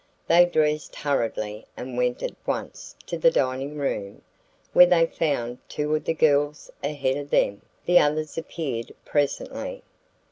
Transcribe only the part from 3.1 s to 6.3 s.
the dining room, where they found two of the